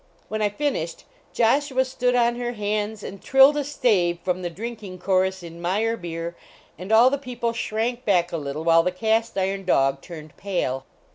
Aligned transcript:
When 0.29 0.41
I 0.41 0.49
finished, 0.49 1.03
Joshua 1.31 1.85
stood 1.85 2.15
on 2.15 2.35
her 2.37 2.53
hands 2.53 3.03
and 3.03 3.21
trilled 3.21 3.55
a 3.55 3.63
stave 3.63 4.17
from 4.23 4.41
the 4.41 4.49
drinking 4.49 4.97
chorus 4.97 5.43
in 5.43 5.61
"Meyerbeer," 5.61 6.33
and 6.75 6.91
all 6.91 7.11
the 7.11 7.19
people 7.19 7.53
shrank 7.53 8.03
back 8.03 8.31
a 8.31 8.37
little, 8.37 8.63
while 8.63 8.81
the 8.81 8.91
cast 8.91 9.37
iron 9.37 9.63
dog 9.63 10.01
turned 10.01 10.35
pale. 10.37 10.87